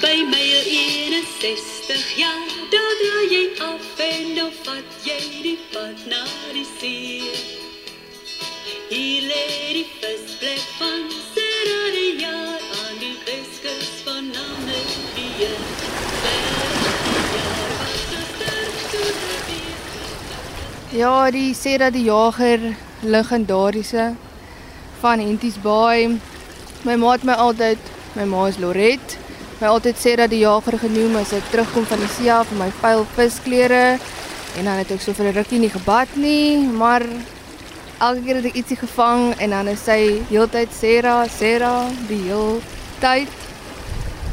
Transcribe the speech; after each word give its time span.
by 0.00 0.22
my 0.30 0.40
61 0.40 2.16
jaar, 2.16 2.46
dan 2.70 2.90
draai 3.00 3.26
jy 3.30 3.44
af 3.66 4.00
en 4.04 4.34
dan 4.36 4.52
vat 4.64 4.98
jy 5.02 5.18
die 5.42 5.58
pad 5.72 6.04
na 6.10 6.22
die 6.54 6.66
see. 6.78 7.32
Hier 8.90 9.26
lê 9.26 9.42
die 9.74 9.86
visplek 9.98 10.62
van 10.78 11.10
Sierra 11.32 11.82
Leone 11.96 12.62
aan 12.84 12.96
die 13.02 13.16
weskus 13.26 13.90
van 14.06 14.30
Namibië. 14.30 15.52
Ja, 20.94 21.30
die 21.30 21.54
sê 21.54 21.76
dat 21.82 21.92
die 21.92 22.06
jager 22.06 22.74
legendariese 23.02 24.12
van 25.00 25.18
Henties 25.18 25.58
Baai. 25.62 26.20
My 26.86 26.94
ma 26.94 27.16
het 27.16 27.26
my 27.26 27.34
altyd, 27.34 27.96
my 28.14 28.24
ma 28.30 28.46
is 28.46 28.62
Loret, 28.62 29.18
my 29.58 29.66
altyd 29.74 29.96
sê 29.98 30.12
dat 30.14 30.30
die 30.30 30.44
jager 30.44 30.76
genoem 30.78 31.16
as 31.18 31.32
ek 31.34 31.48
terugkom 31.50 31.86
van 31.90 31.98
die 31.98 32.10
see 32.14 32.30
af 32.30 32.50
met 32.52 32.60
my 32.60 32.68
vuil 32.78 33.00
visklere 33.16 33.98
en 34.58 34.64
dan 34.64 34.78
het 34.78 34.92
ek 34.94 35.00
so 35.02 35.12
vir 35.12 35.26
'n 35.26 35.34
rukkie 35.34 35.58
nie 35.58 35.70
gebad 35.70 36.08
nie, 36.14 36.62
maar 36.62 37.02
elke 37.98 38.22
keer 38.22 38.36
het 38.36 38.44
ek 38.46 38.58
ietsie 38.60 38.76
gevang 38.78 39.34
en 39.38 39.50
dan 39.50 39.68
is 39.68 39.82
sy 39.82 40.22
heeltyd 40.30 40.70
Sera, 40.72 41.26
Sera 41.26 41.90
die 42.08 42.22
heel 42.22 42.60
tyd. 43.00 43.28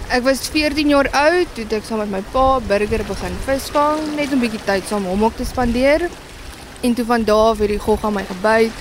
Ek 0.10 0.24
was 0.24 0.48
14 0.54 0.90
jaar 0.90 1.10
oud 1.10 1.48
toe 1.56 1.66
ek 1.72 1.86
saam 1.86 2.00
met 2.00 2.12
my 2.12 2.22
pa 2.32 2.60
burger 2.60 3.04
begin 3.04 3.38
visvang, 3.46 4.16
net 4.16 4.32
'n 4.32 4.40
bietjie 4.40 4.66
tyd 4.66 4.84
saam 4.88 5.06
hom 5.06 5.24
ook 5.24 5.38
te 5.38 5.46
spandeer. 5.46 6.10
En 6.82 6.94
toe 6.94 7.06
van 7.06 7.24
daar 7.24 7.50
af 7.50 7.60
het 7.60 7.70
die 7.70 7.80
gogga 7.80 8.10
my 8.10 8.24
gebyt 8.24 8.74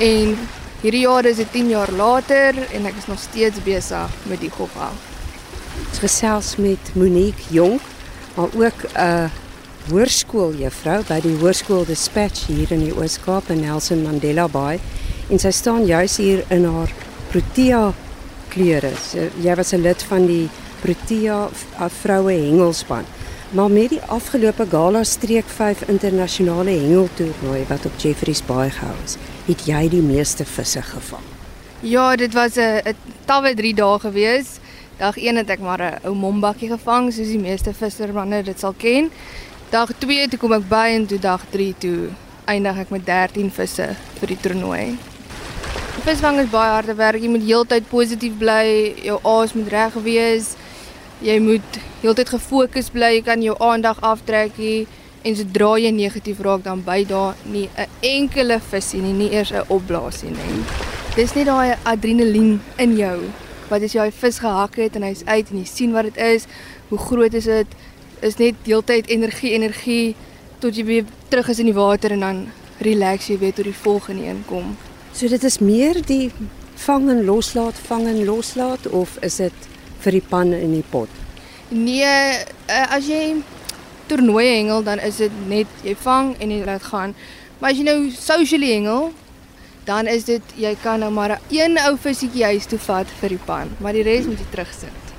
en 0.00 0.48
hierdie 0.80 1.04
jaar 1.04 1.24
is 1.24 1.36
dit 1.36 1.52
10 1.52 1.68
jaar 1.68 1.92
later 1.92 2.54
en 2.72 2.86
ek 2.86 2.96
is 2.96 3.06
nog 3.06 3.18
steeds 3.18 3.62
besig 3.62 4.08
met 4.24 4.40
die 4.40 4.50
gogga. 4.50 5.15
Gesels 5.92 6.56
met 6.56 6.94
Monique 6.94 7.42
Jonk, 7.50 7.80
maar 8.34 8.48
ook 8.54 8.80
'n 8.94 9.30
hoërskooljuffrou 9.90 11.04
by 11.08 11.20
die 11.20 11.36
Hoërskool 11.38 11.84
Dispatch 11.86 12.46
hier 12.46 12.72
in 12.72 12.80
die 12.84 12.94
Oos-Kaap 12.96 13.50
in 13.50 13.60
Nelson 13.60 14.02
Mandela 14.02 14.48
Bay 14.48 14.80
en 15.30 15.38
sy 15.38 15.50
staan 15.50 15.86
juis 15.86 16.16
hier 16.16 16.44
in 16.48 16.64
haar 16.64 16.90
Protea 17.30 17.92
kleure. 18.48 18.90
So, 18.96 19.28
jy 19.42 19.54
was 19.54 19.72
'n 19.72 19.82
lid 19.82 20.02
van 20.02 20.26
die 20.26 20.48
Protea 20.80 21.48
vroue 22.02 22.32
hengelspan. 22.32 23.04
Maar 23.50 23.70
met 23.70 23.88
die 23.88 24.00
afgelope 24.00 24.66
Gala 24.70 25.04
Streek 25.04 25.46
5 25.46 25.82
internasionale 25.88 26.70
hengeltoernooi 26.70 27.64
wat 27.68 27.86
op 27.86 27.92
Jeffreys 27.96 28.42
Bay 28.44 28.70
gehou 28.70 28.94
is, 29.04 29.16
het 29.46 29.66
jy 29.66 29.88
die 29.88 30.02
meeste 30.02 30.44
visse 30.44 30.82
gevang. 30.82 31.22
Ja, 31.80 32.16
dit 32.16 32.32
was 32.32 32.56
'n 32.56 32.80
tawwe 33.24 33.54
3 33.54 33.74
dae 33.74 33.98
gewees. 33.98 34.58
Dag 34.96 35.18
1 35.20 35.36
het 35.36 35.50
ek 35.52 35.60
maar 35.60 35.82
'n 35.82 36.06
ou 36.08 36.14
mombakkie 36.14 36.68
gevang, 36.68 37.12
soos 37.12 37.28
die 37.28 37.38
meeste 37.38 37.74
vissermanne 37.74 38.42
dit 38.42 38.58
sal 38.60 38.72
ken. 38.72 39.10
Dag 39.70 39.90
2 39.98 40.28
toe 40.28 40.38
kom 40.38 40.52
ek 40.52 40.68
by 40.68 40.88
en 40.96 41.06
toe 41.06 41.18
dag 41.18 41.42
3 41.50 41.74
toe 41.78 42.08
eindig 42.44 42.78
ek 42.78 42.90
met 42.90 43.04
13 43.04 43.50
visse 43.50 43.96
vir 44.18 44.28
die 44.28 44.40
toernooi. 44.40 44.96
Visvang 46.04 46.38
is 46.40 46.50
baie 46.50 46.70
harde 46.70 46.94
werk. 46.94 47.20
Jy 47.20 47.28
moet 47.28 47.42
heeltyd 47.42 47.88
positief 47.88 48.38
bly, 48.38 48.94
jou 49.02 49.18
aas 49.22 49.52
moet 49.52 49.68
reg 49.68 49.92
wees. 49.94 50.56
Jy 51.20 51.38
moet 51.40 51.80
heeltyd 52.00 52.28
gefokus 52.28 52.90
bly. 52.90 53.14
Jy 53.16 53.22
kan 53.22 53.42
jou 53.42 53.56
aandag 53.58 54.00
aftrek 54.00 54.58
nie 54.58 54.86
en 55.22 55.36
sodra 55.36 55.76
jy 55.78 55.90
negatief 55.90 56.40
raak 56.40 56.62
dan 56.62 56.82
by 56.82 57.04
daar 57.04 57.34
nie 57.44 57.68
'n 57.76 57.86
enkele 58.00 58.60
visie 58.60 59.02
nie, 59.02 59.12
nie 59.12 59.30
eers 59.30 59.52
'n 59.52 59.64
opblaasie 59.68 60.30
nie. 60.30 60.64
Dis 61.16 61.34
net 61.34 61.46
daai 61.46 61.76
adrenalien 61.84 62.60
in 62.78 62.96
jou 62.96 63.20
wat 63.70 63.82
as 63.82 63.94
jy 63.94 64.06
daai 64.06 64.20
vis 64.20 64.38
gehak 64.42 64.78
het 64.80 64.96
en 64.96 65.06
hy's 65.06 65.24
uit 65.26 65.50
en 65.50 65.60
jy 65.60 65.66
sien 65.70 65.94
wat 65.96 66.08
dit 66.10 66.20
is, 66.22 66.46
hoe 66.88 66.98
groot 66.98 67.34
is 67.34 67.48
dit? 67.50 67.76
Is 68.24 68.38
net 68.40 68.58
deeltyd 68.64 69.10
energie, 69.12 69.52
energie 69.56 70.14
tot 70.62 70.76
jy 70.76 70.84
weer 70.88 71.08
terug 71.28 71.50
is 71.52 71.60
in 71.60 71.70
die 71.70 71.76
water 71.76 72.14
en 72.14 72.24
dan 72.24 72.44
relax 72.84 73.30
jy 73.30 73.38
weer 73.40 73.54
tot 73.56 73.68
die 73.68 73.76
volgende 73.76 74.28
een 74.28 74.44
kom. 74.48 74.76
So 75.12 75.28
dit 75.28 75.44
is 75.44 75.58
meer 75.58 76.00
die 76.06 76.30
vang 76.86 77.10
en 77.10 77.24
loslaat, 77.24 77.78
vang 77.88 78.06
en 78.06 78.24
loslaat 78.24 78.86
of 78.86 79.16
is 79.24 79.40
dit 79.40 79.68
vir 80.04 80.18
die 80.18 80.24
pan 80.28 80.52
in 80.52 80.74
die 80.76 80.84
pot? 80.90 81.12
Nee, 81.68 82.42
uh, 82.70 82.86
as 82.94 83.08
jy 83.08 83.36
toernooie 84.06 84.52
hengel 84.60 84.84
dan 84.86 85.00
is 85.02 85.18
dit 85.18 85.38
net 85.50 85.84
jy 85.84 85.96
vang 86.04 86.34
en 86.38 86.52
jy 86.52 86.64
laat 86.66 86.84
gaan. 86.92 87.16
Maar 87.58 87.72
as 87.72 87.80
jy 87.80 87.86
nou 87.88 87.98
socially 88.12 88.74
hengel, 88.76 89.10
dan 89.86 90.06
is 90.10 90.24
dit 90.26 90.54
jy 90.58 90.74
kan 90.82 91.00
nou 91.00 91.12
maar 91.14 91.38
een 91.52 91.78
ou 91.78 91.94
visietjie 92.00 92.44
huis 92.44 92.66
toe 92.66 92.78
vat 92.88 93.10
vir 93.20 93.36
die 93.36 93.42
pan, 93.46 93.70
maar 93.80 93.94
die 93.94 94.02
res 94.06 94.26
moet 94.26 94.42
jy 94.42 94.48
terugsit. 94.50 95.12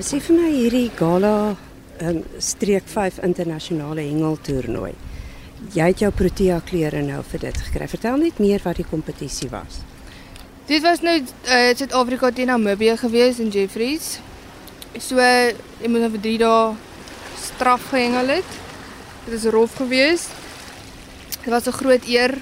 Sê 0.00 0.18
vir 0.24 0.38
my 0.38 0.50
hierdie 0.50 0.88
gala 0.96 1.54
um, 2.00 2.22
streek 2.40 2.88
5 2.88 3.20
internasionale 3.26 4.06
hengeltoernooi. 4.08 4.94
Jy 5.76 5.88
het 5.92 6.02
jou 6.02 6.10
Protea 6.16 6.58
klere 6.66 7.02
nou 7.04 7.20
vir 7.30 7.44
dit 7.44 7.58
gekry. 7.68 7.86
Vertel 7.86 8.24
net 8.24 8.40
meer 8.42 8.62
wat 8.64 8.80
die 8.80 8.88
kompetisie 8.88 9.50
was. 9.52 9.82
Dit 10.66 10.82
was 10.82 11.04
nou 11.04 11.18
uh, 11.20 11.70
Suid-Afrika 11.76 12.32
teen 12.34 12.50
Namibië 12.50 12.96
gewees 12.98 13.38
in 13.44 13.52
Jeffreys. 13.52 14.16
So 14.98 15.20
jy 15.20 15.90
moet 15.92 16.06
nou 16.06 16.10
vir 16.16 16.24
3 16.24 16.38
dae 16.42 16.64
straf 17.42 17.90
gehengel 17.92 18.38
het. 18.38 18.56
Dit 19.26 19.36
is 19.38 19.46
rof 19.52 19.76
geweest. 19.78 20.32
Dit 21.42 21.52
was 21.52 21.68
'n 21.68 21.78
groot 21.78 22.08
eer 22.08 22.38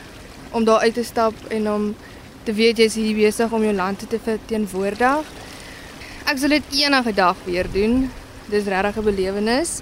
om 0.50 0.64
daar 0.64 0.80
uit 0.80 0.94
te 0.94 1.04
stap 1.04 1.34
en 1.48 1.70
om 1.70 1.94
te 2.42 2.52
weet 2.52 2.78
jy's 2.78 2.94
hier 2.94 3.16
besig 3.16 3.52
om 3.52 3.62
jou 3.62 3.74
land 3.74 4.08
te 4.08 4.18
verteenwoordig. 4.22 5.26
Ek 6.30 6.38
sal 6.38 6.48
dit 6.48 6.74
enige 6.82 7.12
dag 7.14 7.36
weer 7.44 7.68
doen. 7.72 8.10
Dis 8.50 8.64
regtig 8.64 8.96
'n 8.96 9.04
belewenis. 9.04 9.80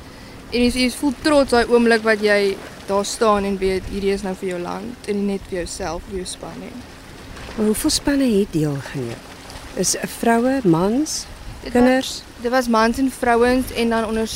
En 0.51 0.61
jy, 0.63 0.71
jy 0.73 0.91
voel 0.91 1.15
trots 1.23 1.51
daai 1.51 1.67
oomblik 1.69 2.03
wat 2.03 2.21
jy 2.21 2.57
daar 2.87 3.05
staan 3.05 3.45
en 3.45 3.59
weet 3.59 3.85
hierdie 3.93 4.13
is 4.13 4.23
nou 4.23 4.35
vir 4.35 4.49
jou 4.49 4.61
land 4.61 5.09
en 5.09 5.17
nie 5.17 5.33
net 5.37 5.43
vir 5.49 5.59
jouself 5.59 6.03
of 6.09 6.15
jou 6.15 6.25
span 6.25 6.57
nie. 6.61 6.73
Maar 7.57 7.67
hoeveel 7.67 7.91
spanne 7.91 8.29
het 8.39 8.53
deelgeneem? 8.53 9.21
Is 9.75 9.97
'n 9.97 10.07
vroue, 10.07 10.61
mans, 10.65 11.27
kinders? 11.73 12.23
Dit 12.41 12.51
was 12.51 12.69
mans 12.69 12.99
en 12.99 13.11
vrouens 13.11 13.73
en 13.73 13.89
dan 13.89 14.05
onder 14.05 14.29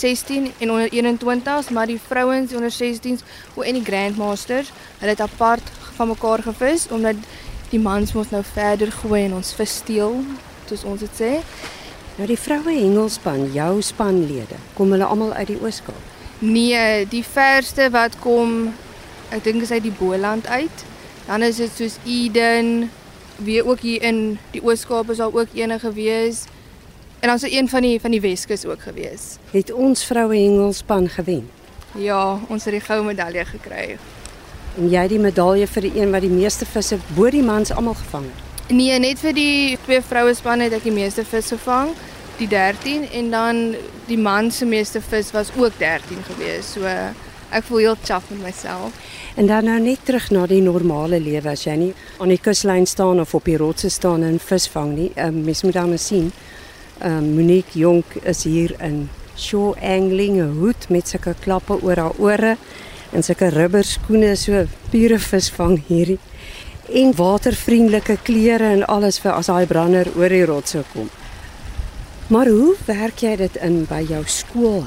16 0.00 0.52
en 0.58 0.70
onder 0.70 0.92
21s, 0.92 1.70
maar 1.72 1.86
die 1.86 2.00
vrouens 2.00 2.54
onder 2.54 2.72
16s 2.72 3.24
o 3.54 3.62
en 3.62 3.78
die 3.78 3.84
grandmasters, 3.84 4.72
hulle 4.98 5.14
het 5.14 5.20
apart 5.20 5.70
van 5.96 6.08
mekaar 6.08 6.42
gevis 6.42 6.88
omdat 6.90 7.16
die 7.70 7.80
mans 7.80 8.12
mos 8.12 8.30
nou 8.30 8.42
verder 8.44 8.92
gooi 8.92 9.24
en 9.24 9.34
ons 9.40 9.54
vis 9.58 9.78
steel, 9.82 10.20
soos 10.68 10.84
ons 10.84 11.00
dit 11.00 11.20
sê. 11.20 11.32
Nou 12.16 12.28
die 12.28 12.38
vroue 12.40 12.72
hengelspan, 12.72 13.48
jou 13.52 13.72
spanlede, 13.84 14.58
kom 14.76 14.94
hulle 14.94 15.04
almal 15.04 15.34
uit 15.36 15.50
die 15.52 15.58
Ooskaap? 15.60 16.14
Nee, 16.38 17.06
die 17.08 17.24
verste 17.24 17.88
wat 17.92 18.18
kom, 18.20 18.74
ek 19.32 19.44
dink 19.44 19.64
is 19.64 19.72
uit 19.72 19.84
die 19.84 19.94
Boland 19.98 20.46
uit. 20.46 20.84
Dan 21.26 21.42
is 21.42 21.58
dit 21.60 21.72
soos 21.74 21.98
Eden, 22.04 22.90
weer 23.36 23.66
ook 23.66 23.80
hier 23.80 24.02
in 24.02 24.38
die 24.54 24.62
Ooskaap 24.64 25.10
is 25.10 25.20
daar 25.20 25.34
ook 25.34 25.52
ene 25.54 25.78
gewees. 25.78 26.44
En 27.26 27.32
dan 27.32 27.40
so 27.40 27.56
een 27.56 27.68
van 27.68 27.80
die 27.80 28.00
van 28.00 28.10
die 28.10 28.20
Weskus 28.20 28.64
ook 28.64 28.82
gewees. 28.82 29.22
Het 29.50 29.72
ons 29.72 30.04
vroue 30.04 30.36
hengelspan 30.36 31.08
gewen? 31.08 31.50
Ja, 31.98 32.38
ons 32.48 32.64
het 32.64 32.72
die 32.72 32.80
goue 32.80 33.02
medalje 33.02 33.44
gekry. 33.44 33.96
En 34.78 34.86
jy 34.90 35.02
die 35.10 35.18
medalje 35.18 35.66
vir 35.66 35.82
die 35.88 35.90
een 35.98 36.14
wat 36.14 36.22
die 36.22 36.30
meeste 36.30 36.68
visse 36.70 37.00
bo 37.16 37.26
die 37.34 37.42
mans 37.42 37.72
almal 37.74 37.98
gevang 37.98 38.28
het. 38.30 38.70
Nee, 38.70 38.98
net 39.02 39.18
vir 39.18 39.34
die 39.34 39.74
twee 39.88 39.98
vroue 40.06 40.38
span 40.38 40.62
het 40.62 40.78
ek 40.78 40.86
die 40.86 40.94
meeste 40.94 41.24
vis 41.26 41.50
gevang, 41.50 41.90
die 42.38 42.46
13 42.46 43.10
en 43.10 43.34
dan 43.34 43.62
die 44.06 44.22
man 44.22 44.52
se 44.54 44.70
meeste 44.70 45.02
vis 45.02 45.34
was 45.34 45.50
ook 45.58 45.74
13 45.82 46.22
gewees. 46.30 46.76
So 46.78 46.86
ek 46.86 47.66
voel 47.66 47.88
heel 47.88 48.00
chuff 48.04 48.30
met 48.30 48.52
myself. 48.52 48.94
En 49.34 49.50
dan 49.50 49.66
nou 49.66 49.80
net 49.82 50.06
terug 50.06 50.30
na 50.30 50.46
die 50.46 50.62
normale 50.62 51.18
lewe 51.18 51.58
as 51.58 51.66
jy 51.66 51.74
nie 51.88 51.94
aan 52.22 52.30
die 52.30 52.38
kuslyn 52.38 52.86
staan 52.86 53.18
of 53.20 53.34
op 53.34 53.50
die 53.50 53.58
rotse 53.58 53.90
staan 53.90 54.22
en 54.22 54.38
vis 54.38 54.70
vang 54.70 54.94
nie. 54.94 55.10
Um, 55.18 55.42
mens 55.42 55.66
moet 55.66 55.74
dan 55.74 55.98
sien. 55.98 56.30
Um, 57.04 57.34
Monique 57.34 57.74
Jonk 57.76 58.16
is 58.24 58.44
hier 58.44 58.72
in 58.80 59.10
shore 59.36 59.76
angling, 59.80 60.40
'n 60.40 60.56
hoed 60.58 60.88
met 60.88 61.08
sulke 61.08 61.34
klappe 61.40 61.76
oor 61.82 61.96
haar 61.96 62.16
ore 62.18 62.56
en 63.12 63.22
sulke 63.22 63.50
rubberskoene 63.52 64.36
so 64.36 64.64
pure 64.90 65.18
visvang 65.18 65.76
hierdie 65.88 66.18
en 66.88 67.12
watervriendelike 67.16 68.16
klere 68.22 68.72
en 68.72 68.86
alles 68.86 69.20
as 69.24 69.46
daai 69.46 69.66
brander 69.66 70.08
oor 70.16 70.28
die 70.28 70.44
rotse 70.44 70.84
kom. 70.92 71.10
Maar 72.28 72.48
hoe 72.48 72.76
werk 72.86 73.20
jy 73.20 73.36
dit 73.36 73.56
in 73.56 73.84
by 73.84 74.00
jou 74.08 74.22
skool? 74.24 74.86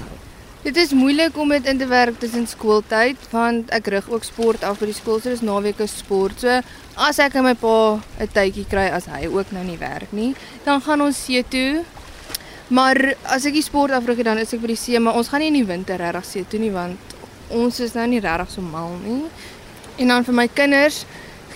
Dit 0.64 0.76
is 0.78 0.92
moeilik 0.92 1.38
om 1.38 1.50
dit 1.50 1.66
in 1.66 1.78
te 1.78 1.88
werk 1.88 2.18
tussen 2.20 2.48
skooltyd 2.48 3.22
want 3.32 3.70
ek 3.70 3.88
rig 3.88 4.10
ook 4.10 4.24
sport 4.24 4.64
af 4.64 4.80
by 4.80 4.90
die 4.90 4.98
skool, 4.98 5.22
so 5.22 5.30
dis 5.30 5.46
naweke 5.46 5.88
sport. 5.88 6.42
So 6.42 6.60
as 6.98 7.20
ek 7.20 7.38
en 7.40 7.44
my 7.44 7.54
pa 7.54 8.02
'n 8.20 8.28
tydjie 8.34 8.66
kry 8.68 8.90
as 8.90 9.06
hy 9.06 9.28
ook 9.28 9.52
nou 9.52 9.64
nie 9.64 9.78
werk 9.78 10.12
nie, 10.12 10.36
dan 10.66 10.82
gaan 10.82 11.02
ons 11.02 11.26
see 11.26 11.44
toe. 11.44 11.86
Maar 12.70 13.16
as 13.34 13.48
ek 13.50 13.56
die 13.58 13.66
sport 13.66 13.92
afrig 13.98 14.22
dan 14.26 14.38
is 14.38 14.54
ek 14.54 14.62
by 14.62 14.74
die 14.74 14.78
see, 14.78 15.00
maar 15.02 15.18
ons 15.18 15.32
gaan 15.32 15.42
nie 15.42 15.50
in 15.50 15.58
die 15.58 15.66
winter 15.66 15.98
regtig 15.98 16.28
see 16.30 16.46
toe 16.46 16.60
nie 16.62 16.74
want 16.74 17.16
ons 17.50 17.80
is 17.82 17.96
nou 17.98 18.06
nie 18.08 18.22
regtig 18.22 18.52
so 18.54 18.62
mal 18.62 18.94
nie. 19.02 19.24
En 19.98 20.14
dan 20.14 20.28
vir 20.28 20.38
my 20.38 20.46
kinders 20.54 21.04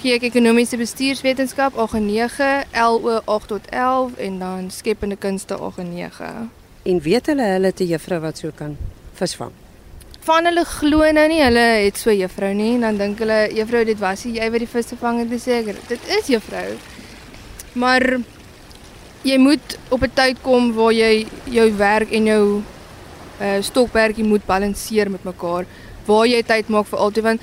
gee 0.02 0.18
ek 0.18 0.26
ekonomiese 0.28 0.76
bestuurswetenskap 0.82 1.78
8.9, 1.80 2.48
LO 2.76 3.20
8 3.30 3.52
tot 3.54 3.70
11 3.70 4.18
en 4.26 4.40
dan 4.42 4.72
skepende 4.74 5.16
kunste 5.16 5.56
8.9. 5.56 6.32
En 6.84 7.00
weet 7.06 7.30
hulle 7.32 7.46
hulle 7.54 7.72
het 7.72 7.80
'n 7.80 7.92
juffrou 7.94 8.20
wat 8.20 8.38
so 8.38 8.52
kan 8.56 8.78
visvang? 9.14 9.54
Van 10.26 10.46
hulle 10.46 10.66
glo 10.66 11.12
nou 11.12 11.28
nie 11.28 11.42
hulle 11.44 11.68
het 11.86 11.98
so 11.98 12.12
juffrou 12.12 12.54
nie, 12.54 12.80
dan 12.80 12.98
dink 12.98 13.20
hulle 13.20 13.50
juffrou 13.54 13.86
dit 13.86 14.00
was 14.00 14.24
jy 14.24 14.50
wat 14.52 14.60
die 14.60 14.68
vis 14.68 14.88
gevang 14.88 15.20
het, 15.20 15.30
dis 15.30 15.44
seker. 15.44 15.76
Dit 15.88 16.00
is 16.20 16.28
juffrou. 16.28 16.78
Maar 17.74 18.20
jy 19.24 19.38
moet 19.38 19.78
op 19.90 20.04
'n 20.04 20.12
tyd 20.14 20.38
kom 20.42 20.74
waar 20.74 20.94
jy 20.94 21.28
jou 21.44 21.72
werk 21.78 22.12
en 22.12 22.26
jou 22.26 22.64
uh 23.42 23.62
stokperdjie 23.62 24.24
moet 24.24 24.46
balanseer 24.46 25.10
met 25.10 25.24
mekaar. 25.24 25.66
Waar 26.06 26.28
jy 26.28 26.44
tyd 26.44 26.70
maak 26.70 26.88
vir 26.88 27.00
altyd 27.00 27.24
want 27.24 27.42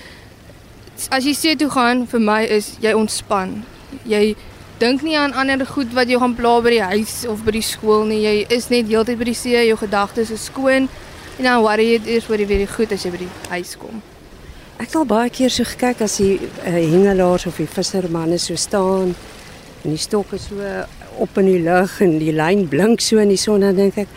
as 1.09 1.25
jy 1.25 1.33
see 1.33 1.57
toe 1.57 1.71
gaan 1.71 2.07
vir 2.07 2.21
my 2.21 2.43
is 2.45 2.77
jy 2.81 2.93
ontspan. 2.93 3.65
Jy 4.05 4.37
dink 4.79 5.03
nie 5.03 5.17
aan 5.19 5.33
ander 5.33 5.67
goed 5.67 5.93
wat 5.97 6.09
jou 6.09 6.21
gaan 6.21 6.35
pla 6.35 6.61
by 6.61 6.71
die 6.71 6.83
huis 6.83 7.25
of 7.29 7.45
by 7.45 7.51
die 7.51 7.65
skool 7.65 8.05
nie. 8.05 8.21
Jy 8.23 8.47
is 8.49 8.69
net 8.69 8.87
heeltyd 8.87 9.19
by 9.19 9.25
die 9.25 9.35
see, 9.35 9.67
jou 9.67 9.77
gedagtes 9.77 10.31
is 10.31 10.45
skoon 10.45 10.89
en 11.39 11.45
dan 11.45 11.63
worry 11.65 11.93
jy 11.93 12.01
eers 12.07 12.29
oor 12.31 12.37
die 12.37 12.47
weer 12.47 12.65
die 12.65 12.71
goed 12.71 12.93
as 12.93 13.05
jy 13.05 13.11
by 13.11 13.23
die 13.25 13.33
huis 13.49 13.77
kom. 13.81 14.03
Ek 14.81 14.89
het 14.89 14.97
al 14.97 15.05
baie 15.05 15.31
keer 15.31 15.53
so 15.53 15.65
gekyk 15.65 16.01
as 16.01 16.17
die 16.17 16.39
uh, 16.41 16.73
hengelaars 16.73 17.47
of 17.47 17.57
die 17.61 17.69
vissermanne 17.69 18.39
so 18.41 18.57
staan 18.57 19.15
en 19.85 19.91
die 19.91 20.01
stok 20.01 20.33
is 20.37 20.49
so 20.49 20.71
op 21.19 21.39
in 21.39 21.47
die 21.47 21.63
lug 21.63 22.01
en 22.01 22.19
die 22.19 22.33
lyn 22.33 22.69
blink 22.69 23.01
so 23.01 23.19
in 23.19 23.29
die 23.29 23.41
son 23.41 23.61
dan 23.61 23.77
dink 23.77 23.99
ek 23.99 24.09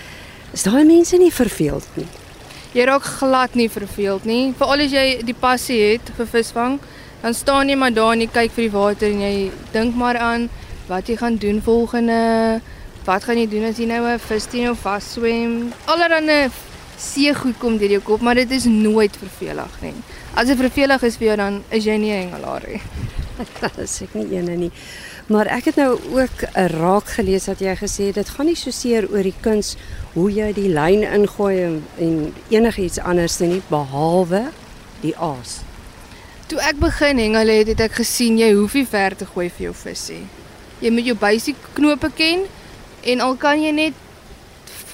is 0.54 0.64
daai 0.64 0.84
mense 0.86 1.18
nie 1.18 1.32
verveeld 1.32 1.88
nie. 1.98 2.08
Jy 2.74 2.86
raak 2.90 3.06
glad 3.20 3.56
nie 3.56 3.70
verveeld 3.70 4.26
nie. 4.26 4.54
Veral 4.58 4.82
as 4.86 4.94
jy 4.94 5.22
die 5.26 5.38
passie 5.38 5.80
het 5.82 6.10
vir 6.18 6.26
visvang, 6.26 6.80
dan 7.22 7.34
staan 7.38 7.70
jy 7.70 7.76
maar 7.78 7.94
daar 7.94 8.14
en 8.16 8.24
jy 8.26 8.30
kyk 8.34 8.52
vir 8.56 8.64
die 8.66 8.74
water 8.74 9.10
en 9.10 9.22
jy 9.22 9.34
dink 9.74 9.98
maar 9.98 10.18
aan 10.18 10.50
wat 10.90 11.10
jy 11.10 11.18
gaan 11.18 11.38
doen 11.42 11.62
volgende. 11.62 12.62
Wat 13.06 13.26
gaan 13.28 13.38
jy 13.38 13.48
doen 13.52 13.68
as 13.70 13.80
jy 13.80 13.86
nou 13.86 14.04
'n 14.08 14.20
vis 14.20 14.46
teen 14.46 14.64
jou 14.64 14.76
vas 14.76 15.12
swem? 15.14 15.74
Allerhande 15.86 16.50
seegoed 16.98 17.58
kom 17.60 17.78
deur 17.78 17.90
jou 17.90 18.02
kop, 18.02 18.22
maar 18.22 18.36
dit 18.36 18.52
is 18.52 18.66
nooit 18.66 19.16
vervelig 19.18 19.82
nie. 19.82 19.94
As 20.36 20.48
dit 20.48 20.58
vervelig 20.58 21.04
is 21.04 21.18
vir 21.18 21.28
jou 21.28 21.38
dan 21.38 21.64
is 21.70 21.84
jy 21.86 21.98
nie 21.98 22.12
'n 22.12 22.30
hengelaar 22.30 22.64
nie. 22.68 22.82
Dat 23.62 23.78
is 23.78 24.02
ek 24.02 24.14
nie 24.14 24.38
eene 24.38 24.56
nie. 24.58 24.72
Maar 25.32 25.46
ek 25.46 25.66
het 25.72 25.76
nou 25.76 26.00
ook 26.12 26.38
'n 26.54 26.68
raak 26.68 27.08
gelees 27.08 27.44
dat 27.44 27.60
jy 27.60 27.76
gesê 27.76 28.04
het 28.12 28.16
dit 28.16 28.30
gaan 28.30 28.46
nie 28.46 28.56
so 28.56 28.72
seer 28.72 29.08
oor 29.12 29.24
die 29.24 29.40
kuns 29.42 29.76
hoe 30.14 30.32
jy 30.32 30.54
die 30.54 30.70
lyn 30.70 31.04
ingooi 31.04 31.64
en, 31.64 31.84
en 31.98 32.34
enigiets 32.50 33.00
anders 33.00 33.40
nie 33.40 33.62
behalwe 33.68 34.52
die 35.02 35.18
aas. 35.18 35.62
Toe 36.48 36.60
ek 36.60 36.80
begin 36.80 37.18
hengel 37.18 37.48
het, 37.48 37.68
het 37.68 37.80
ek 37.80 37.92
gesien 37.92 38.38
jy 38.38 38.52
hoef 38.54 38.74
nie 38.74 38.86
ver 38.86 39.16
te 39.16 39.26
gooi 39.26 39.50
vir 39.50 39.64
jou 39.64 39.74
visie. 39.74 40.28
Jy 40.80 40.92
moet 40.92 41.06
jou 41.06 41.16
basiese 41.16 41.56
knope 41.74 42.12
ken 42.16 42.46
en 43.02 43.20
al 43.20 43.36
kan 43.36 43.64
jy 43.64 43.72
net 43.72 43.94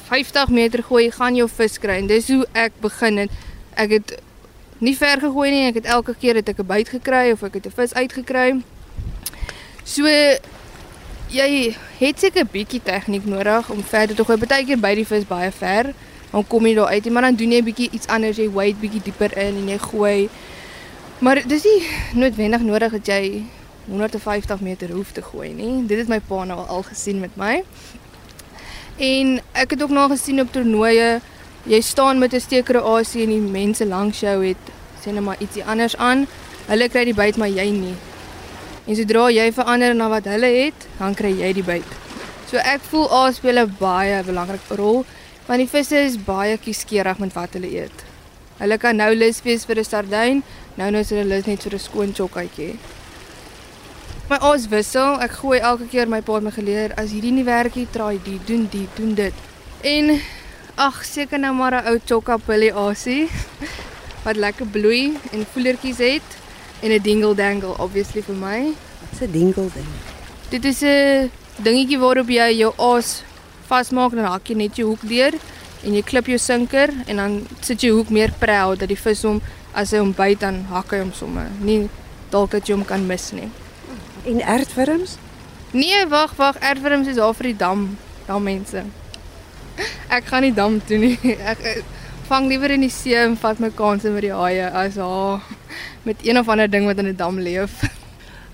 50 0.10 0.50
meter 0.50 0.84
gooi, 0.84 1.12
gaan 1.12 1.36
jou 1.36 1.50
vis 1.50 1.78
kry. 1.78 2.00
En 2.02 2.08
dis 2.08 2.28
hoe 2.28 2.46
ek 2.54 2.74
begin 2.82 3.18
het. 3.18 3.32
Ek 3.78 3.90
het 3.90 4.16
nie 4.80 4.96
ver 4.98 5.20
gegooi 5.22 5.50
nie. 5.52 5.68
Ek 5.70 5.82
het 5.82 5.86
elke 5.86 6.16
keer 6.18 6.36
het 6.36 6.50
ek 6.50 6.60
'n 6.60 6.66
byt 6.66 6.90
gekry 6.90 7.32
of 7.32 7.44
ek 7.44 7.54
het 7.54 7.66
'n 7.66 7.76
vis 7.76 7.94
uitgekry. 7.94 8.62
So 9.90 10.06
jy 11.34 11.76
het 11.98 12.20
seker 12.22 12.44
'n 12.46 12.50
bietjie 12.52 12.82
tegniek 12.84 13.26
nodig 13.26 13.70
om 13.70 13.84
verder 13.84 14.16
te 14.16 14.24
gooi. 14.24 14.38
Partykeer 14.38 14.78
by 14.78 14.94
die 14.96 15.06
vis 15.06 15.26
baie 15.26 15.52
ver. 15.52 15.94
Dan 16.32 16.48
kom 16.48 16.66
jy 16.66 16.76
daar 16.76 16.94
uit, 16.94 17.10
maar 17.10 17.22
dan 17.22 17.36
doen 17.36 17.52
jy 17.52 17.60
'n 17.60 17.64
bietjie 17.64 17.90
iets 17.92 18.08
anders. 18.08 18.38
Jy 18.38 18.50
wade 18.52 18.76
bietjie 18.76 19.02
dieper 19.02 19.38
in 19.38 19.56
en 19.56 19.68
jy 19.68 19.78
gooi. 19.78 20.30
Maar 21.20 21.48
dis 21.48 21.64
nie 21.64 21.82
noodwendig 22.14 22.62
nodig 22.62 22.92
dat 22.92 23.06
jy 23.08 23.44
150 23.88 24.60
meter 24.60 24.92
hoef 24.92 25.12
te 25.12 25.22
gooi 25.22 25.54
nie. 25.54 25.88
Dit 25.88 25.98
het 25.98 26.08
my 26.08 26.20
pa 26.20 26.44
nou 26.44 26.68
al 26.68 26.84
gesien 26.84 27.20
met 27.20 27.36
my. 27.36 27.64
En 28.98 29.42
ek 29.52 29.70
het 29.70 29.84
ook 29.84 29.90
nog 29.90 30.12
gesien 30.12 30.42
op 30.42 30.52
toernooie, 30.52 31.20
jy 31.64 31.82
staan 31.82 32.20
met 32.20 32.34
'n 32.34 32.40
steekreasie 32.40 33.24
en 33.24 33.30
die 33.30 33.40
mense 33.40 33.86
langs 33.86 34.20
jou 34.20 34.46
het 34.46 34.64
sê 35.04 35.12
net 35.12 35.24
maar 35.24 35.40
ietsie 35.40 35.66
anders 35.66 35.98
aan. 35.98 36.28
Hulle 36.68 36.90
kry 36.90 37.04
die 37.04 37.14
byt 37.14 37.38
maar 37.38 37.50
jy 37.50 37.70
nie. 37.70 38.09
En 38.90 38.98
sodra 38.98 39.28
jy 39.30 39.52
verander 39.54 39.94
na 39.94 40.08
wat 40.10 40.26
hulle 40.26 40.50
het, 40.50 40.86
dan 40.98 41.14
kry 41.14 41.30
jy 41.38 41.52
die 41.54 41.64
byt. 41.66 41.90
So 42.50 42.58
ek 42.58 42.82
voel 42.90 43.06
A 43.14 43.32
speel 43.32 43.62
'n 43.62 43.76
baie 43.78 44.24
belangrike 44.26 44.76
rol 44.82 45.06
want 45.46 45.62
die 45.62 45.70
visse 45.70 45.98
is 45.98 46.18
baie 46.18 46.58
kieskeurig 46.58 47.20
met 47.20 47.34
wat 47.34 47.54
hulle 47.54 47.70
eet. 47.70 48.06
Hulle 48.58 48.78
kan 48.78 48.98
nou 48.98 49.14
lus 49.14 49.42
wees 49.46 49.66
vir 49.66 49.78
'n 49.78 49.84
sardyn, 49.84 50.44
nou 50.78 50.90
nou 50.90 51.02
is 51.02 51.10
hulle 51.10 51.26
lus 51.26 51.46
net 51.46 51.62
vir 51.64 51.74
'n 51.74 51.80
skoon 51.80 52.14
chokkatjie. 52.14 52.78
My 54.30 54.38
aas 54.42 54.68
wissel, 54.68 55.22
ek 55.22 55.32
gooi 55.32 55.60
elke 55.60 55.88
keer 55.88 56.08
my 56.08 56.22
pa 56.22 56.34
het 56.34 56.44
my 56.44 56.52
geleer 56.52 56.94
as 56.98 57.12
hierdie 57.12 57.32
nie 57.32 57.46
werk 57.46 57.76
nie, 57.76 57.88
traai 57.92 58.20
die, 58.24 58.40
doen 58.46 58.68
die, 58.72 58.88
doen 58.96 59.14
dit. 59.16 59.34
En 59.84 60.22
ag, 60.78 61.06
seker 61.06 61.40
nou 61.40 61.54
maar 61.54 61.74
'n 61.74 61.88
ou 61.88 62.00
chokka 62.00 62.38
pillie 62.38 62.74
aasie 62.74 63.30
wat 64.26 64.36
lekker 64.36 64.66
bloei 64.66 65.18
en 65.32 65.46
voelertjies 65.54 65.98
het 65.98 66.39
en 66.82 66.92
'n 66.92 67.02
dingle 67.02 67.36
dangle 67.36 67.78
obviously 67.78 68.22
vir 68.22 68.36
my. 68.36 68.74
Wat's 69.02 69.22
'n 69.22 69.32
dingle 69.32 69.70
ding? 69.74 69.92
Dit 70.50 70.66
is 70.66 70.82
'n 70.82 71.32
dingetjie 71.64 72.00
waarop 72.00 72.30
jy 72.30 72.58
jou 72.58 72.74
aas 72.78 73.24
vasmaak 73.68 74.12
en 74.12 74.18
dan 74.18 74.32
hak 74.32 74.48
jy 74.48 74.56
net 74.56 74.76
jou 74.76 74.88
hoek 74.90 75.04
deur 75.08 75.34
en 75.84 75.94
jy 75.94 76.02
klip 76.02 76.26
jou 76.26 76.38
sinker 76.38 76.90
en 77.08 77.16
dan 77.16 77.48
sit 77.62 77.82
jy 77.82 77.90
hoek 77.90 78.10
meer 78.10 78.32
prou 78.40 78.76
dat 78.76 78.88
die 78.88 79.00
vis 79.00 79.24
hom 79.24 79.42
as 79.74 79.92
hy 79.92 80.00
hom 80.02 80.14
byt 80.14 80.40
dan 80.40 80.66
hak 80.70 80.92
hy 80.92 81.00
hom 81.00 81.14
sommer. 81.14 81.48
Nie 81.60 81.90
dalk 82.30 82.52
dat 82.52 82.68
jy 82.68 82.76
hom 82.76 82.86
kan 82.86 83.06
mis 83.08 83.32
nie. 83.32 83.50
En 84.26 84.42
ertwurms? 84.42 85.18
Nee, 85.72 86.06
wag, 86.10 86.34
wag, 86.36 86.58
erfwurms 86.66 87.08
is 87.08 87.16
daar 87.16 87.34
vir 87.34 87.52
die 87.52 87.58
dam, 87.58 87.98
dam 88.26 88.44
mense. 88.44 88.84
Ek 90.16 90.26
gaan 90.26 90.42
nie 90.42 90.54
dam 90.54 90.80
toe 90.86 90.98
nie. 90.98 91.18
Ek, 91.52 91.62
ek 91.62 91.99
vang 92.30 92.46
liewer 92.46 92.70
in 92.76 92.84
die 92.86 92.92
see 92.94 93.18
en 93.18 93.34
vat 93.42 93.58
my 93.58 93.72
kanse 93.74 94.10
met 94.14 94.22
die 94.22 94.36
haie 94.36 94.68
as 94.78 95.00
haar 95.02 95.42
met 96.06 96.20
een 96.22 96.38
of 96.38 96.50
ander 96.54 96.70
ding 96.70 96.86
wat 96.86 97.00
in 97.02 97.08
'n 97.10 97.16
dam 97.18 97.40
leef. 97.40 97.82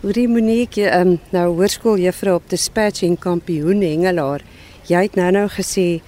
Hoorie 0.04 0.28
Monique, 0.28 0.86
ehm 0.88 1.08
um, 1.08 1.20
nou 1.32 1.48
hoërskooljuffrou 1.58 2.36
op 2.36 2.50
Dispatch 2.50 3.04
en 3.04 3.18
kampioen 3.18 3.82
hengelaar. 3.82 4.42
Jy 4.88 5.02
het 5.02 5.16
nou-nou 5.16 5.48
gesê 5.50 6.00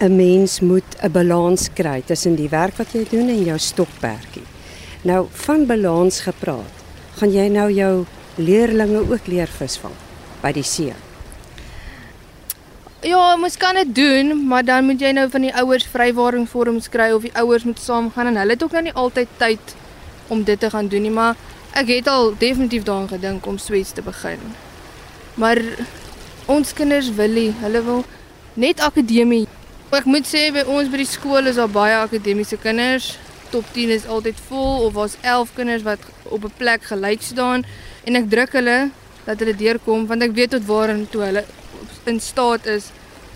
'n 0.00 0.16
mens 0.16 0.60
moet 0.60 0.90
'n 1.02 1.10
balans 1.10 1.68
kry 1.74 2.02
tussen 2.06 2.36
die 2.36 2.48
werk 2.48 2.76
wat 2.76 2.92
jy 2.92 3.04
doen 3.10 3.28
en 3.28 3.44
jou 3.44 3.58
stokperdjie. 3.58 4.46
Nou 5.02 5.26
van 5.30 5.66
balans 5.66 6.20
gepraat, 6.20 6.74
gaan 7.18 7.32
jy 7.32 7.48
nou 7.48 7.72
jou 7.72 8.04
leerlinge 8.36 9.10
ook 9.10 9.26
leer 9.26 9.48
visvang 9.48 9.94
by 10.42 10.52
die 10.52 10.62
see. 10.62 11.07
Ja, 13.00 13.36
mens 13.36 13.56
kan 13.56 13.74
dit 13.74 13.94
doen, 13.94 14.46
maar 14.46 14.64
dan 14.64 14.84
moet 14.84 15.00
jy 15.00 15.12
nou 15.14 15.28
van 15.30 15.44
die 15.46 15.52
ouers 15.54 15.84
vrywaringsvorms 15.86 16.88
kry 16.90 17.12
of 17.14 17.22
die 17.22 17.34
ouers 17.38 17.62
moet 17.62 17.78
saamgaan 17.78 18.26
en 18.26 18.38
hulle 18.40 18.56
het 18.56 18.62
ook 18.62 18.72
nou 18.74 18.82
nie 18.88 18.94
altyd 18.98 19.28
tyd 19.38 19.74
om 20.26 20.42
dit 20.42 20.58
te 20.58 20.70
gaan 20.70 20.88
doen 20.90 21.06
nie, 21.06 21.12
maar 21.14 21.36
ek 21.78 21.92
het 21.92 22.10
al 22.10 22.32
definitief 22.40 22.82
daaraan 22.82 23.06
gedink 23.12 23.46
om 23.46 23.60
Swets 23.62 23.94
te 23.94 24.02
begin. 24.02 24.42
Maar 25.38 25.62
ons 26.50 26.72
kinders 26.74 27.12
wil 27.14 27.38
nie, 27.38 27.52
hulle 27.60 27.84
wil 27.86 28.02
net 28.58 28.82
akademie. 28.82 29.46
Ek 29.94 30.10
moet 30.10 30.26
sê 30.26 30.48
by 30.50 30.66
ons 30.66 30.90
by 30.90 30.98
die 30.98 31.06
skool 31.06 31.46
is 31.46 31.62
daar 31.62 31.70
baie 31.70 31.94
akademiese 32.00 32.58
kinders. 32.58 33.12
Top 33.54 33.70
10 33.78 33.94
is 33.94 34.08
altyd 34.10 34.42
vol 34.48 34.88
of 34.88 34.98
was 34.98 35.14
11 35.22 35.54
kinders 35.54 35.86
wat 35.86 36.02
op 36.24 36.50
'n 36.50 36.58
plek 36.58 36.90
gelyk 36.90 37.22
staan 37.22 37.62
en 38.04 38.16
ek 38.16 38.28
druk 38.28 38.52
hulle 38.58 38.90
dat 39.24 39.38
hulle 39.38 39.54
deurkom 39.54 40.06
want 40.06 40.22
ek 40.22 40.34
weet 40.34 40.50
tot 40.50 40.66
waar 40.66 40.88
en 40.88 41.06
toe 41.10 41.22
hulle 41.22 41.44
in 42.08 42.20
staat 42.20 42.66
is. 42.66 42.90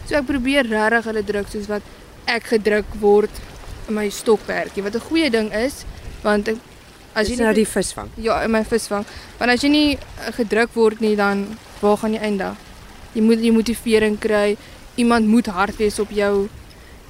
So 0.09 0.19
ek 0.19 0.27
probeer 0.27 0.67
regtig 0.69 1.09
hulle 1.11 1.23
druk 1.23 1.49
soos 1.53 1.69
wat 1.71 1.87
ek 2.27 2.51
gedruk 2.55 2.89
word 3.01 3.43
in 3.89 3.97
my 3.99 4.09
stokperdjie 4.09 4.85
wat 4.85 4.95
'n 4.97 5.07
goeie 5.09 5.31
ding 5.31 5.53
is 5.53 5.85
want 6.23 6.49
ek, 6.49 6.59
As 7.13 7.29
jy 7.29 7.37
nou 7.37 7.53
die 7.53 7.69
visvang. 7.69 8.09
Ja, 8.17 8.39
in 8.41 8.53
my 8.55 8.63
visvang. 8.65 9.05
Want 9.37 9.53
as 9.53 9.65
jy 9.65 9.69
nie 9.69 9.89
uh, 9.97 10.31
gedruk 10.33 10.73
word 10.73 11.03
nie 11.05 11.13
dan 11.17 11.45
waar 11.83 11.99
gaan 12.01 12.15
jy 12.17 12.23
eindig? 12.25 12.57
Jy 13.13 13.25
moet 13.27 13.43
jy 13.45 13.53
motivering 13.53 14.17
kry. 14.21 14.57
Iemand 14.97 15.29
moet 15.29 15.51
hard 15.53 15.77
wees 15.77 15.99
op 16.01 16.09
jou. 16.09 16.49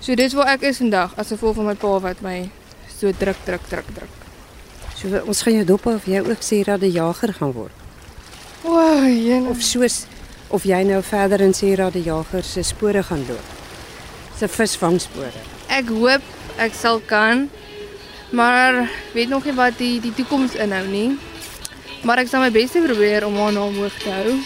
So 0.02 0.16
dis 0.18 0.34
waar 0.34 0.56
ek 0.56 0.66
is 0.66 0.82
vandag 0.82 1.14
as 1.14 1.30
gevolg 1.30 1.54
van 1.60 1.70
my 1.70 1.76
pa 1.78 1.92
wat 2.02 2.22
my 2.26 2.50
so 2.90 3.12
druk 3.14 3.38
druk 3.46 3.62
druk 3.70 3.94
druk. 3.94 4.18
So 4.98 5.22
ons 5.22 5.42
gaan 5.46 5.60
jou 5.60 5.68
dop 5.70 5.86
of 5.86 6.06
jy 6.10 6.18
ook 6.18 6.42
dat 6.66 6.82
'n 6.82 6.90
jager 6.90 7.32
gaan 7.32 7.52
word. 7.52 7.72
O, 8.64 8.74
oh, 8.74 9.06
jene. 9.06 9.48
Of 9.50 9.62
soos 9.62 10.06
of 10.52 10.66
jy 10.68 10.82
nou 10.84 11.00
verder 11.02 11.40
in 11.40 11.54
dat 11.76 11.94
'n 11.94 12.02
jager 12.02 12.42
se 12.42 12.62
spore 12.62 13.02
gaan 13.02 13.24
loop. 13.28 13.48
Se 14.38 14.48
visvangspore. 14.48 15.40
Ek 15.68 15.88
hoop 15.88 16.22
ek 16.56 16.72
sal 16.74 17.00
kan. 17.06 17.50
Maar 18.30 18.90
weet 19.12 19.28
nog 19.28 19.44
nie 19.44 19.54
wat 19.54 19.78
die 19.78 20.00
die 20.00 20.14
toekoms 20.14 20.54
inhou 20.54 20.86
nie. 20.86 21.18
Maar 22.02 22.18
ek 22.18 22.28
sal 22.28 22.40
my 22.40 22.50
bes 22.50 22.70
probeer 22.70 23.26
om 23.26 23.36
haar 23.36 23.52
naam 23.52 23.76
hoog 23.76 23.96
te 24.02 24.10
hou. 24.10 24.38